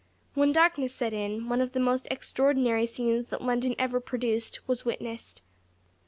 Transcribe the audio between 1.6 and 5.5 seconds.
of the most extraordinary scenes that London ever produced was witnessed.